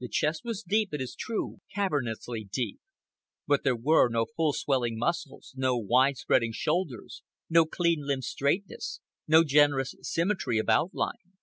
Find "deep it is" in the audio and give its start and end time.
0.62-1.14